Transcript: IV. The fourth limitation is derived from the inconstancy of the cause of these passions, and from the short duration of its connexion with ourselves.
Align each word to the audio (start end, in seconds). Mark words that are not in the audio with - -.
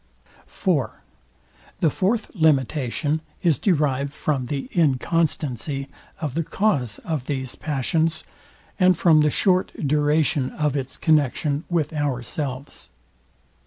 IV. 0.47 0.85
The 1.79 1.91
fourth 1.91 2.31
limitation 2.33 3.21
is 3.43 3.59
derived 3.59 4.11
from 4.11 4.47
the 4.47 4.67
inconstancy 4.71 5.89
of 6.19 6.33
the 6.33 6.43
cause 6.43 6.97
of 7.05 7.27
these 7.27 7.53
passions, 7.53 8.23
and 8.79 8.97
from 8.97 9.21
the 9.21 9.29
short 9.29 9.71
duration 9.85 10.49
of 10.53 10.75
its 10.75 10.97
connexion 10.97 11.65
with 11.69 11.93
ourselves. 11.93 12.89